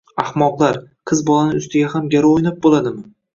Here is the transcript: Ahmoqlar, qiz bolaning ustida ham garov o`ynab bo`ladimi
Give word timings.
Ahmoqlar, 0.21 0.79
qiz 1.11 1.21
bolaning 1.27 1.59
ustida 1.65 1.93
ham 1.93 2.09
garov 2.15 2.35
o`ynab 2.39 2.59
bo`ladimi 2.65 3.07